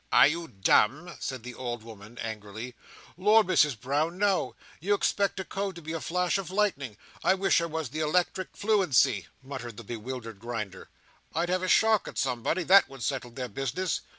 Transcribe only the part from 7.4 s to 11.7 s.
I was the electric fluency," muttered the bewildered Grinder. "I'd have a